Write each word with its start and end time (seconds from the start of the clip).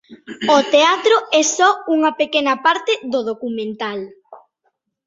O 0.55 0.57
teatro 0.73 1.15
é 1.39 1.41
só 1.57 1.69
unha 1.95 2.11
pequena 2.21 2.55
parte 2.65 2.93
do 3.11 3.19
documental. 3.31 3.99